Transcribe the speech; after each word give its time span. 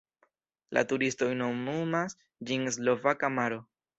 La 0.77 0.81
turistoj 0.93 1.27
nomumas 1.41 2.17
ĝin 2.51 2.65
Slovaka 2.79 3.33
maro. 3.39 3.63